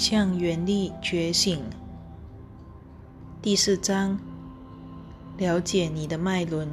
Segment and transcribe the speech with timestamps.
[0.00, 1.62] 向原力觉醒。
[3.42, 4.18] 第四章，
[5.36, 6.66] 了解你的脉轮。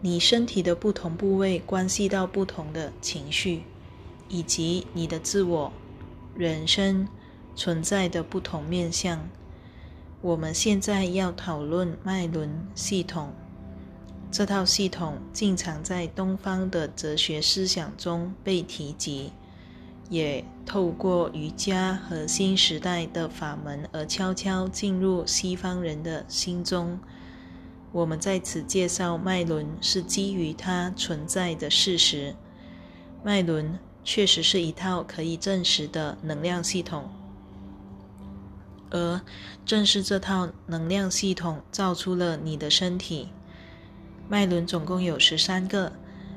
[0.00, 3.62] 你身体的不同部位关系到不同的情绪，
[4.28, 5.72] 以及你的自我、
[6.34, 7.06] 人生
[7.54, 9.28] 存在的不同面向。
[10.20, 13.32] 我们现在要讨论脉轮系统。
[14.32, 19.30] 这套系统经常在东方的哲学思想中被提及，
[20.08, 26.98] 也透过瑜伽和新时代的法门而悄悄进入西方人的心中。
[27.92, 32.34] 我们在此介绍脉轮，是基于它存在的事实。
[33.24, 37.08] 脉轮确实是一套可以证实的能量系统，
[38.90, 39.20] 而
[39.64, 43.30] 正是这套能量系统造出了你的身体。
[44.28, 45.92] 脉轮总共有十三个，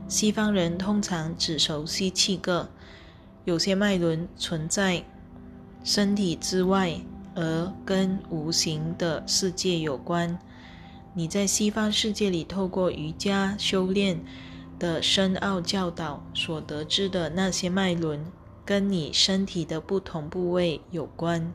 [0.07, 2.69] 西方人通常只熟悉七个。
[3.49, 5.03] 有些脉轮存在
[5.83, 6.93] 身体之外，
[7.33, 10.37] 而跟无形的世界有关。
[11.15, 14.23] 你在西方世界里透过瑜伽修炼
[14.77, 18.23] 的深奥教导所得知的那些脉轮，
[18.63, 21.51] 跟你身体的不同部位有关。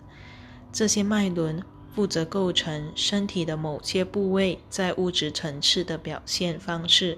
[0.72, 1.62] 这些脉轮。
[1.94, 7.16] 负责构成身体的某些部位在物质层次的表现方式。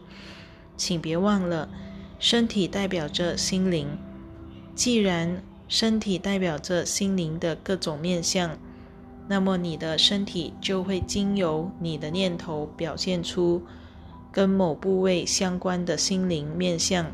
[0.76, 1.66] 请别忘了，
[2.18, 3.88] 身体代表着心灵。
[4.76, 8.56] 既然身体代表着心灵的各种面相，
[9.26, 13.62] 那么你的身体就会经由你的念头表现出
[14.30, 17.06] 跟某部位相关的心灵面相。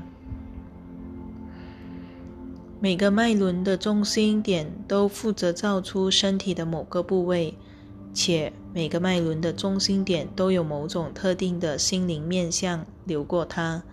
[2.80, 7.54] 每个脉轮的中心点都负责造出身体的某个部位，
[8.12, 13.84] 且每个脉轮的中心点都有某种特定的心灵面相流过它，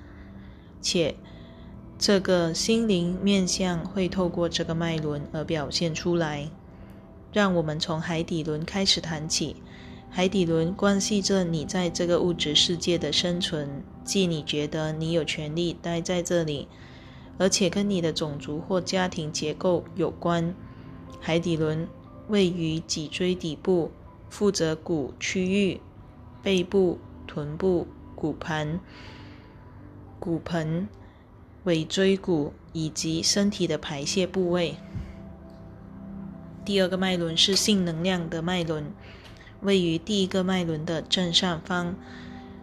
[0.81, 1.15] 且
[1.99, 6.49] 这个心灵面相会透过这个脉轮而表现出来。
[7.33, 9.57] 让我们从海底轮开始谈起。
[10.09, 16.69] 海底轮关系着你在这个物质世界的生存，即你觉得你有权利待在这里。
[17.37, 20.55] 而且跟你的种族或家庭结构有关。
[21.19, 21.85] 海底轮
[22.29, 23.91] 位于脊椎底部，
[24.29, 25.81] 负责骨区域、
[26.41, 27.85] 背部、臀部、
[28.15, 28.79] 骨盘、
[30.17, 30.87] 骨盆、
[31.63, 34.77] 尾椎骨以及身体的排泄部位。
[36.65, 38.91] 第二个脉轮是性能量的脉轮，
[39.61, 41.95] 位于第一个脉轮的正上方，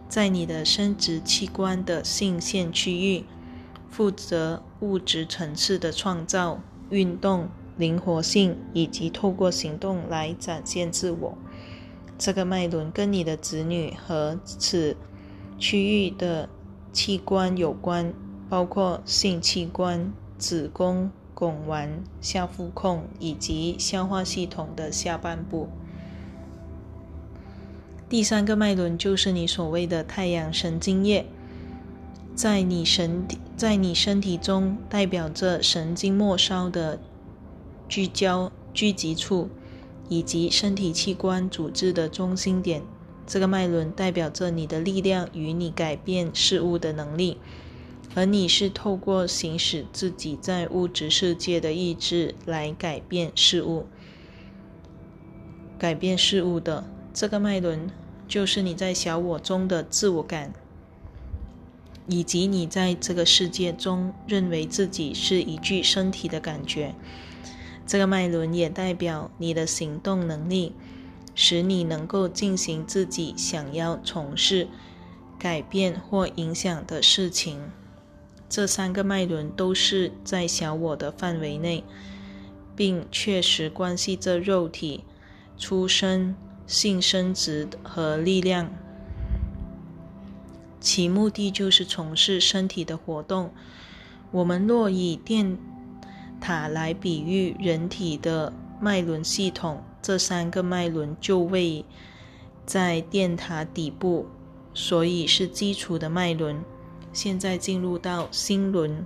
[0.07, 3.25] 在你的生殖器官的性腺区域。
[3.89, 11.37] 负责物质层次的创造、运动、灵活性，以及透过行动来展现自我。
[12.17, 14.95] 这个脉轮跟你的子女和此
[15.57, 16.47] 区域的
[16.91, 18.13] 器官有关，
[18.49, 25.69] 包括性器官、子宫、睾丸、下腹控以及消化系统的下半部。
[28.09, 31.25] 第三个脉轮就是你所谓的太阳神经叶。
[32.35, 36.99] 在你身体，在你身体中代表着神经末梢的
[37.89, 39.49] 聚焦聚集处，
[40.07, 42.83] 以及身体器官组织的中心点。
[43.25, 47.39] 这个脉轮代表着你的力量与你改变事物的能力，
[48.17, 53.85] 而你是透过行使自己在物质世界的意志来改变事物、
[55.77, 56.89] 改变事物的。
[57.13, 57.91] 这个脉轮
[58.27, 60.51] 就是你在小我中的自我感。
[62.07, 66.95] 以及你在这个世界中认为自己是一具身体的感觉，
[67.85, 70.73] 这个脉轮也代表你的行动能力，
[71.35, 74.67] 使你能够进行自己想要从事、
[75.37, 77.61] 改变或影响的事情。
[78.49, 81.83] 这三个脉轮都是在小我的范围内，
[82.75, 85.03] 并确实关系着肉体、
[85.57, 86.35] 出生、
[86.65, 88.69] 性生殖和力量。
[90.79, 93.51] 其目的就是从事身体的活动。
[94.31, 95.57] 我们若以电
[96.39, 101.83] 塔来比喻人体的脉轮系统，这三个脉轮就位
[102.65, 104.27] 在电塔底部，
[104.73, 106.63] 所以是基础的脉轮。
[107.13, 109.05] 现在进入到心轮，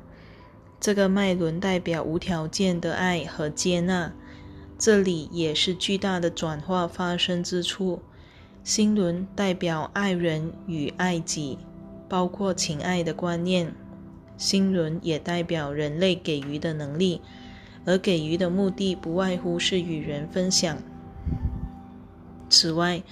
[0.80, 4.13] 这个脉轮代表无条件的爱和接纳，
[4.77, 8.01] 这里也是巨大的转化发生之处。
[8.63, 11.57] 心轮代表爱人与爱己，
[12.07, 13.74] 包括情爱的观念。
[14.38, 17.21] 心轮也代表人类给予的能力，
[17.86, 20.77] 而给予的目的不外乎是与人分享。
[22.50, 23.03] 此外，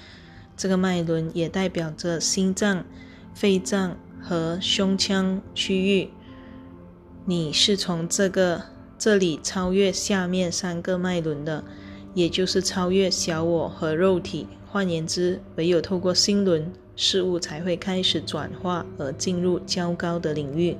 [0.57, 2.83] 这个脉轮也代表着心脏、
[3.33, 6.09] 肺脏和胸腔区域。
[7.25, 8.63] 你是从这个
[8.97, 11.63] 这里超越下面三个脉轮的，
[12.13, 14.47] 也就是超越小我和肉体。
[14.67, 20.77] 换言之，唯有透过心轮，事物才会开始转化而进入较高的领域。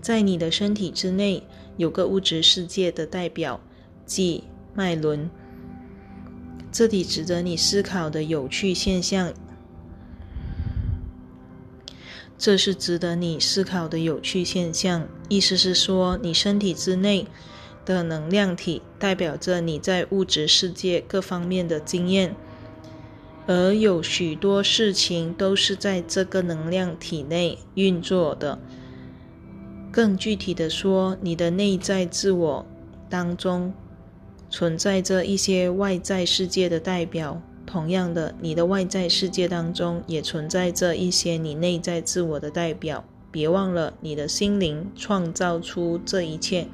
[0.00, 1.42] 在你的身体之内，
[1.76, 3.60] 有个物质世界的代表，
[4.06, 4.44] 即
[4.74, 5.30] 脉轮。
[6.72, 9.32] 这里值得你思考的有趣现象。
[12.40, 15.06] 这是值得你思考的有趣现象。
[15.28, 17.26] 意思是说，你身体之内
[17.84, 22.34] 的能量体代表着你在物质世界各方面的经验，
[23.46, 28.58] 而有许多事情都是在这个能量体内运作的。
[29.92, 32.64] 更具体的说，你的内在自我
[33.10, 33.74] 当中
[34.48, 37.42] 存在着一些外在世界的代表。
[37.70, 43.04] 同样的，你的外在世界当中也存在着一些你内在自我的代表。
[43.30, 46.66] 别忘了，你的心灵创造出这一切，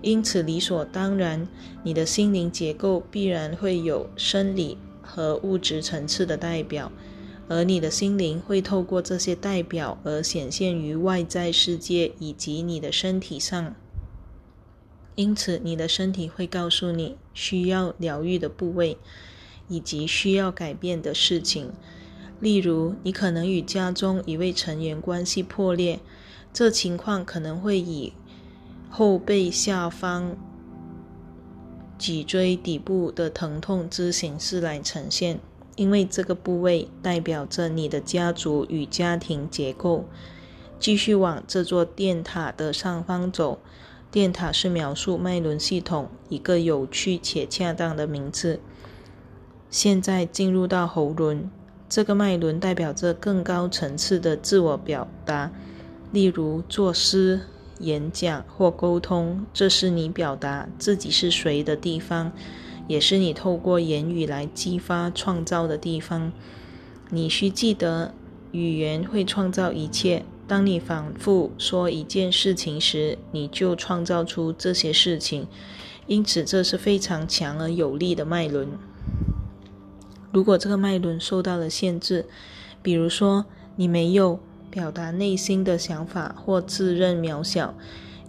[0.00, 1.48] 因此理所当然，
[1.82, 6.92] 你的心灵结构必然会有生理和物质层次的代表，
[7.48, 13.74] 而你的心灵会透过这些代表而显现于外在世界以及你的身体上。
[15.16, 18.96] 因此，你的身体会告诉你需要疗愈的部位。
[19.68, 21.72] 以及需要改变的事情，
[22.40, 26.00] 例如，你可能与家中一位成员关系破裂，
[26.52, 28.12] 这情况可能会以
[28.88, 30.36] 后背下方、
[31.98, 35.40] 脊椎底部的疼痛之形式来呈现，
[35.76, 40.06] 因为这个部位代表着你的家族与家庭结构。
[40.80, 43.58] 继续往这座电塔的上方走，
[44.12, 48.60] 电塔是描述脉轮系统一个有趣且恰当的名字。
[49.70, 51.50] 现在进入到喉轮，
[51.88, 55.50] 这个脉轮代表着更高层次的自我表达，
[56.10, 57.40] 例如作诗、
[57.80, 59.44] 演讲或沟通。
[59.52, 62.32] 这是你表达自己是谁的地方，
[62.86, 66.32] 也是你透过言语来激发创造的地方。
[67.10, 68.14] 你需记得，
[68.52, 70.24] 语言会创造一切。
[70.46, 75.46] 当你反复说一件事情时，你就创造出这些事情。
[76.06, 78.66] 因此，这是非常强而有力的脉轮。
[80.38, 82.24] 如果这个脉轮受到了限制，
[82.80, 83.44] 比如说
[83.74, 84.38] 你没有
[84.70, 87.74] 表达内心的想法或自认渺小，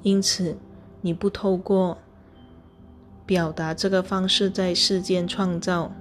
[0.02, 0.58] 因此
[1.02, 2.00] 你不透过
[3.28, 5.94] 表达这个方式在世间创造，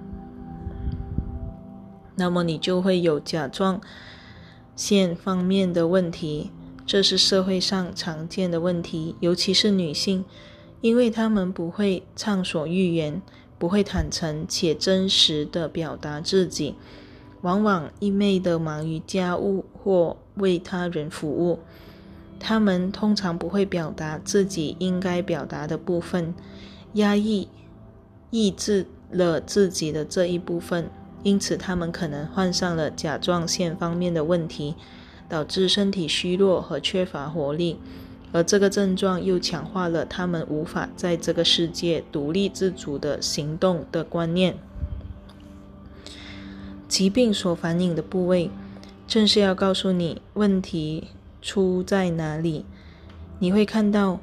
[2.15, 3.79] 那么你就会有甲状
[4.75, 6.49] 腺方面的问题。
[6.87, 10.25] 这是社会上常见的问题，尤其是女性，
[10.81, 13.21] 因为她们不会畅所欲言。
[13.59, 16.75] 不会坦诚且真实的表达自己，
[17.41, 21.59] 往往一昧的忙于家务或为他人服务。
[22.39, 26.33] 他们通常不会表达自己应该表达的部分，
[26.93, 27.49] 压抑、
[28.31, 30.89] 抑制了自己的这一部分，
[31.23, 34.75] 因此他们可能患上了甲状腺方面的问题，
[35.27, 37.77] 导致身体虚弱和缺乏活力。
[38.31, 44.55] 而这个症状又强化了他们无法在这个世界独立自主的行动的观念。
[46.87, 48.49] 疾病所反映的部位，
[49.07, 51.07] 正是要告诉你问题
[51.41, 52.65] 出在哪里。
[53.39, 54.19] 你会看到，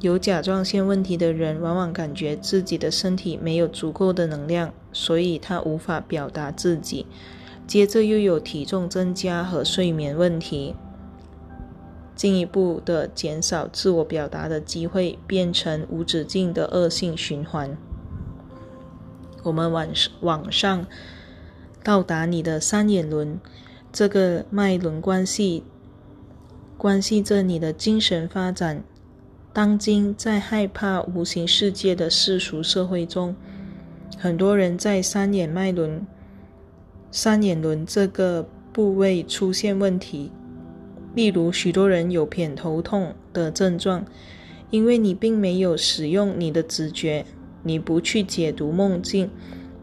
[0.00, 7.06] 有甲状腺问题的人往往感觉自己的身体没有足够的能量，所以他无法表达自己。
[7.66, 10.74] 接着又有体重增加和睡眠问题。
[12.14, 17.76] 进一步的减少自我表达的机会，变成无止境的恶性循环。
[19.42, 19.88] 我们往
[20.20, 20.86] 往上
[21.82, 23.38] 到达你的三眼轮，
[23.92, 25.64] 这个脉轮关系
[26.78, 28.82] 关系着你的精神发展。
[29.52, 33.36] 当今在害怕无形世界的世俗社会中，
[34.18, 36.06] 很多人在三眼脉轮、
[37.10, 40.32] 三眼轮这个部位出现问题。
[41.14, 44.04] 例如，许多人有偏头痛的症状，
[44.70, 47.24] 因为你并没有使用你的直觉，
[47.62, 49.30] 你不去解读梦境，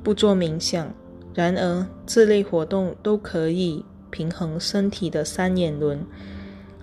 [0.04, 0.94] 不做冥想。
[1.34, 6.06] 然而，这类活动都可以平衡身体的三眼轮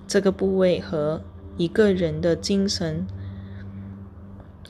[0.07, 1.21] 这个部位和
[1.59, 3.07] 一个人的精神。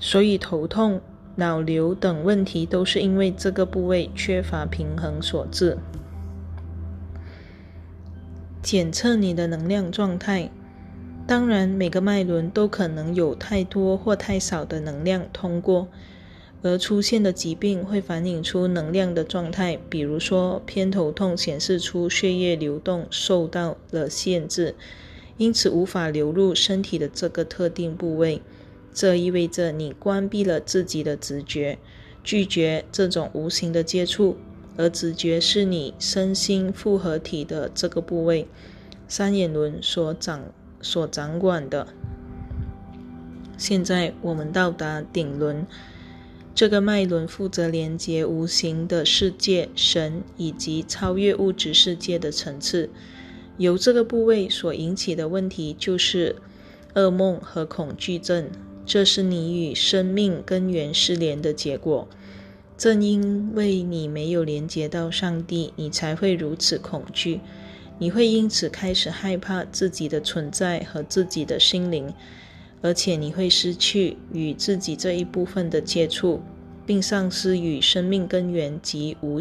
[0.00, 1.00] 所以，头痛、
[1.36, 5.78] 脑瘤等问题都是因为这个部位缺乏平衡所致。
[8.70, 10.50] 检测你的能量状态，
[11.26, 15.88] 当然每个脉轮都可能有太多或太少的能量通过，
[16.60, 19.78] 而出现的疾病会反映出能量的状态。
[19.88, 24.74] 比如说偏头痛显示出血液流动受到了限制，
[25.38, 28.42] 因此无法流入身体的这个特定部位。
[28.92, 31.78] 这意味着你关闭了自己的直觉，
[32.22, 34.36] 拒绝这种无形的接触，
[34.78, 38.48] 而直觉是你身心复合体的这个部位，
[39.06, 40.44] 三眼轮所掌
[40.80, 41.88] 所掌管的。
[43.58, 45.66] 现在我们到达顶轮。
[46.54, 52.90] 这个脉轮负责连接无形的世界、神以及超越物质世界的层次。
[53.58, 56.34] 由这个部位所引起的问题就是
[56.94, 58.50] 噩梦和恐惧症，
[58.84, 62.08] 这是你与生命根源失联的结果。
[62.78, 67.40] 正因为你没有连接到上帝，你才会如此恐惧。
[67.98, 72.14] 你会因此开始害怕自己的存在和自己的心灵。
[72.80, 76.40] 而且你会失去与自己这一部分的接触，
[76.86, 79.40] 并丧失与生命根源及无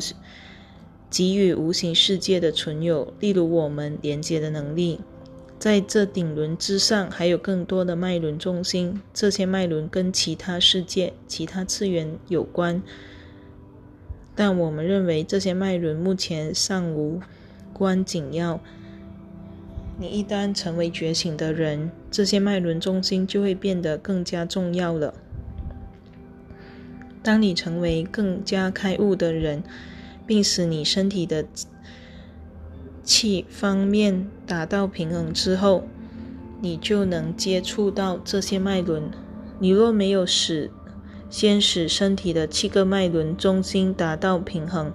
[1.12, 5.00] 给予无形世界的存有，例如我们连接的能力。
[5.60, 12.82] 在这顶轮之上，还有更多的脉轮中心，这些脉轮跟其他世界、其他次元有关，
[14.38, 17.20] 但我们认为这些脉轮目前尚无
[17.74, 18.62] 关紧要。
[20.00, 25.16] 你一旦成为觉醒的人，这些脉轮中心就会变得更加重要了。
[27.24, 29.64] 当你成为更加开悟的人，
[30.28, 31.44] 并使你身体的
[33.04, 35.88] 气方面达到平衡之后，
[36.62, 39.10] 你就能接触到这些脉轮。
[39.58, 40.70] 你若没有使
[41.30, 44.94] 先使身体的七个脉轮中心达到平衡，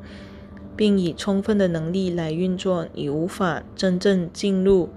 [0.77, 4.89] 并以充分的能力来运作，你无法真正进入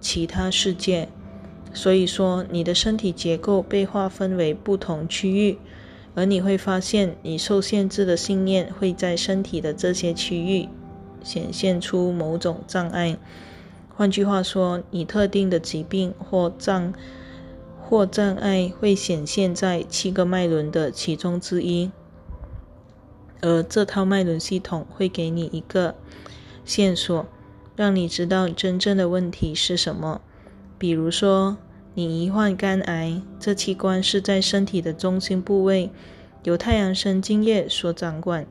[0.00, 1.08] 其他世界。
[1.74, 5.58] 所以说，你的身体结构被划分为不同区域，
[6.14, 10.68] 而你会发现，你受限制的信念会在身体的这些区域
[11.22, 13.18] 显现出某种障碍。
[13.94, 16.94] 换句话说，你特定的疾病或障
[17.88, 21.92] 或障碍会显现在七个脉轮的其中之一。
[23.40, 25.94] 而这套脉轮系统会给你一个
[26.64, 27.26] 线索，
[27.76, 30.20] 让你知道真正的问题是什么。
[30.78, 31.56] 比如说，
[31.94, 35.90] 你罹患肝癌，这器官是在身体的中心部位，
[36.42, 38.46] 由太阳神经液所掌管。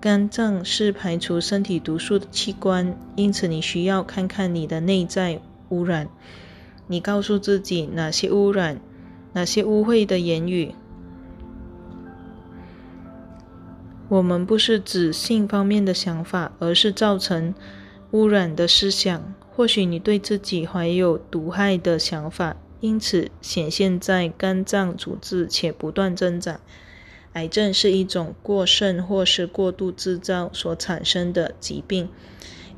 [0.00, 5.40] 肝脏是排除身体毒素的器官，因此你需要看看你的内在
[5.70, 6.08] 污染。
[6.90, 8.80] 你告诉自己哪些污染，
[9.32, 10.74] 哪些污秽的言语。
[14.08, 17.54] 我们不是指性方面的想法，而是造成
[18.10, 19.32] 污染的思想。
[19.54, 26.60] 或许你对自己怀有毒害的想法，因此显现在肝脏组织，且不断增长。
[27.34, 32.08] 癌症是一种过剩或是过度制造所产生的疾病，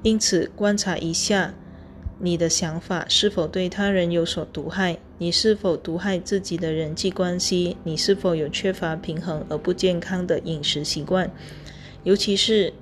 [0.02, 1.54] 因此观察一下。
[2.25, 4.97] 你的想法是否对他人有所毒害？
[5.19, 7.76] 你是否毒害自己的人际关系？
[7.83, 11.29] 你是否有缺乏平衡而不健康的饮食习惯？
[12.05, 12.73] 尤其是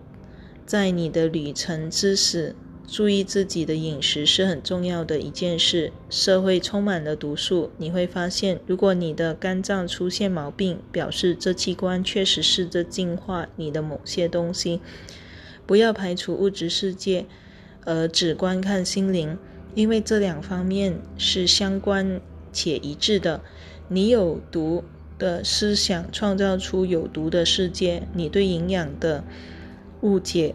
[0.67, 2.55] 在你的旅程之时，
[2.87, 5.91] 注意自己的饮食是很重要的一件事。
[6.11, 14.83] 社会充满了毒素，你会发现，如果你的肝脏出现毛病，表示这器官确实试着净化你的某些东西。
[15.65, 17.25] 不要排除物质世界。
[17.85, 19.39] 而只观看心灵，
[19.75, 22.21] 因为这两方面是相关
[22.53, 23.41] 且一致的。
[23.89, 24.85] 你有毒
[25.19, 29.25] 的思想创造出有毒的世界，你对营养的
[30.03, 30.55] 误解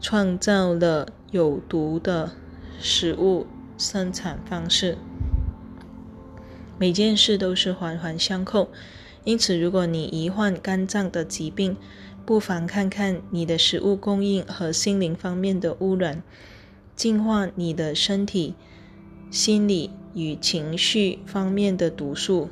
[0.00, 2.32] 创造了有毒的
[2.80, 3.46] 食物
[3.78, 4.98] 生产方式。
[6.78, 8.68] 每件事都是环环相扣，
[9.22, 11.76] 因此，如果你罹患肝脏的疾病，
[12.26, 16.22] 不妨看看你的食物供应和心灵方面的污染。
[16.96, 18.54] 净化你的身体、
[19.30, 22.48] 心理与情绪方面的毒素。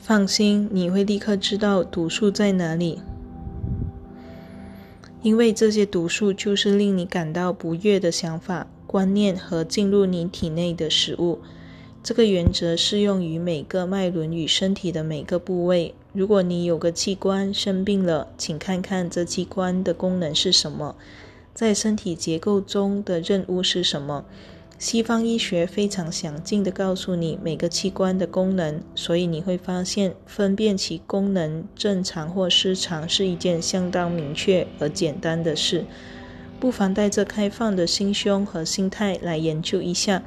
[0.00, 3.00] 放心，你会立刻知道毒素在哪里，
[5.22, 11.38] 因为这些毒素就是令你感到不悦的想法、观念和进入你体内的食物。
[12.02, 15.94] 这个原则适用于每个脉轮与身体的每个部位。
[16.12, 20.96] 如果你有个器官生病了，请看看这器官的功能是什么，
[21.54, 24.24] 在身体结构中的任务是什么。
[24.76, 35.84] 西方医学非常详尽地告诉你每个器官的功能，所以你会发现分辨其功能正常或失常是一件相当明确而简单的事。
[36.58, 40.22] 不妨带着开放的心胸和心态来研究一下。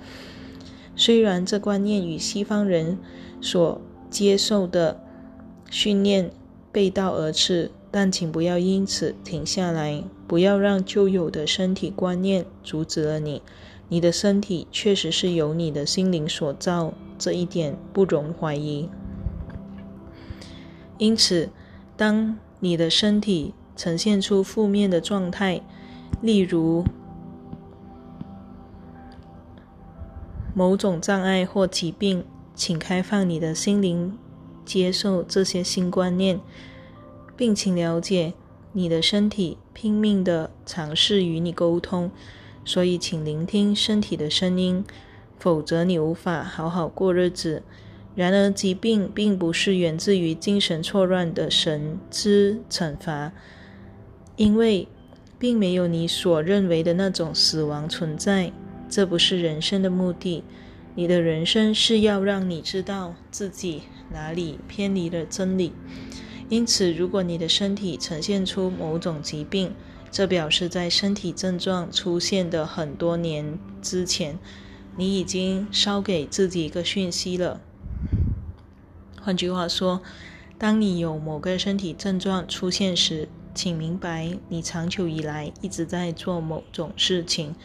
[0.96, 3.00] 虽然这观念与西方人
[3.42, 5.03] 所接受的
[5.74, 6.30] 训练
[6.72, 13.42] 背道而驰，但请不要因此停下来，不要让旧有的身体观念阻止了你。
[13.90, 18.88] 你的身体确实是由你的心灵所造，这一点不容怀疑。
[21.00, 21.50] 因此，
[21.98, 25.60] 当你的身体呈现出负面的状态，
[26.22, 26.86] 例如
[30.54, 34.16] 某种障碍或疾病，请开放你的心灵，
[34.66, 36.40] 接受这些新观念，
[37.36, 38.34] 并请了解
[38.72, 42.10] 你的身体拼命的尝试与你沟通。
[42.66, 44.86] 所以，请聆听身体的声音，
[45.38, 47.62] 否则你无法好好过日子。
[48.16, 53.34] 然而，疾病并不是源自于精神错乱的神之惩罚，
[54.38, 54.88] 因为
[55.38, 58.54] 并没有你所认为的那种死亡存在。
[58.88, 60.44] 这不是人生的目的。
[60.96, 63.82] 你的人生是要让你知道自己
[64.14, 65.74] 哪里偏离了真理。
[66.50, 69.74] 因此，如果你的身体呈现出某种疾病，
[70.12, 74.38] 这表示，在身体症状出现的很多年之前，
[74.96, 77.60] 你已经捎给自己一个讯息了。
[79.20, 80.02] 换句话说，
[80.60, 87.56] 当你有某个身体症状出现时，请明白，你长久以来一直在做某种事情，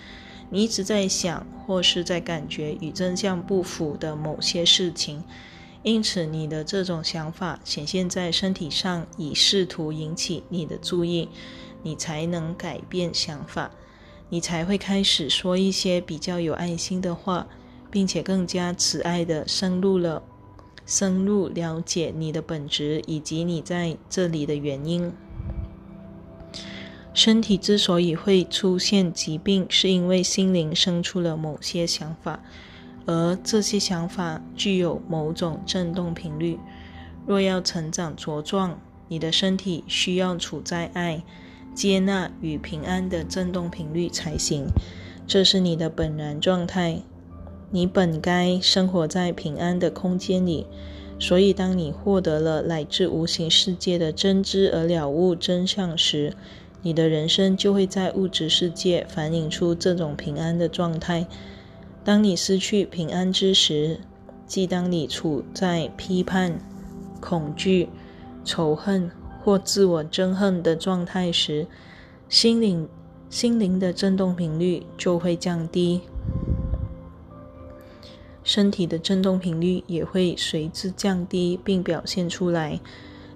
[0.51, 5.23] 你一直在想或是在感觉与真相不符的某些事情，
[5.83, 11.29] 因此你的这种想法显现在身体上，以试图引起你的注意。
[11.85, 13.71] 你才能改变想法，
[14.31, 17.47] 你才会开始说一些比较有爱心的话，
[17.89, 20.23] 并且更加慈爱的深入了
[20.85, 25.13] 深入了解你的本质以及你在这里的原因。
[27.15, 32.43] 身体之所以会出现疾病，是因为心灵生出了某些想法，
[33.09, 36.59] 而这些想法具有某种振动频率。
[37.27, 41.23] 若要成长茁壮，你的身体需要处在爱。
[41.75, 44.67] 接纳与平安的振动频率才行，
[45.27, 47.01] 这是你的本然状态。
[47.71, 50.67] 你本该生活在平安的空间里，
[51.19, 56.35] 所以当你获得了来自无形世界的真知而了悟真相时，
[56.83, 61.27] 你的人生就会在物质世界反映出这种平安的状态。
[62.09, 64.01] 当你失去平安之时，
[64.47, 66.59] 即当你处在批判、
[67.21, 67.91] 恐惧、
[68.47, 69.11] 仇恨。
[69.45, 71.67] 或自我憎恨的状态时，
[72.31, 72.89] 心灵
[73.29, 76.01] 心灵的振动频率就会降低，
[78.43, 82.81] 身体的振动频率也会随之降低，并表现出来。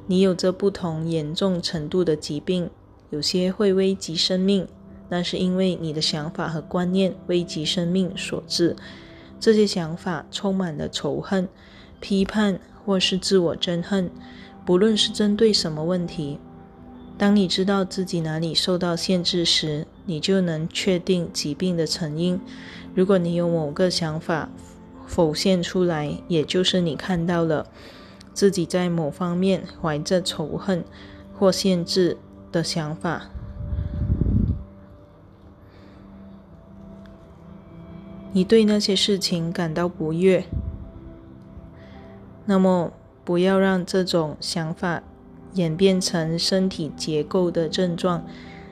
[0.06, 2.70] 你有着不同严重程度的疾病，
[3.10, 4.66] 有些会危及生命，
[5.12, 8.74] 那是因为你的想法和观念危及生命所致。
[9.38, 11.46] 这些想法充满了仇恨、
[12.00, 14.10] 批判或是自我憎恨。
[14.64, 16.38] 不论是针对什么问题，
[17.18, 22.40] 当你知道自己哪里受到限制时，你就能确定疾病的成因。
[22.94, 24.48] 如果你有某个想法
[25.06, 27.66] 浮现出来，也就是你看到了
[28.32, 30.82] 自己在某方面怀着仇恨
[31.38, 32.16] 或限制
[32.50, 33.28] 的想法，
[38.32, 40.44] 你对那些事情感到不悦，
[42.46, 42.92] 那么。
[43.24, 45.00] 不要让这种想法
[45.54, 48.26] 演变成身体结构的症状、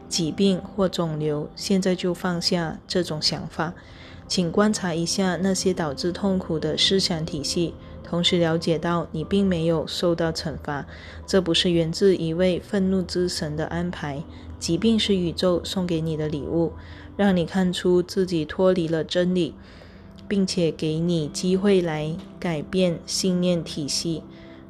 [0.08, 1.48] 疾病或肿瘤。
[1.54, 3.72] 现在就放下这种想法，
[4.26, 10.84] 请观察一下那些导致痛苦的思想体系，同时了解到你并没有受到惩罚。
[11.24, 14.24] 这不是源自一位愤怒之神的安排。
[14.60, 16.74] 疾病是宇宙送给你的礼物，
[17.16, 19.54] 让你看出自己脱离了真理。
[20.28, 24.22] 并且给你机会来改变信念体系，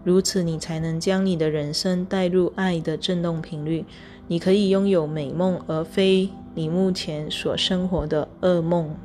[0.03, 3.85] 如此你才能将你的人生带入爱的振动频率。
[4.29, 8.97] 你可以拥有美梦，而非你目前所生活的噩梦。